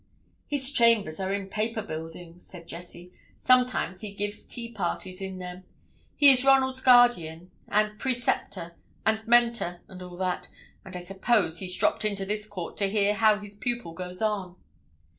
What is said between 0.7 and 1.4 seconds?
chambers are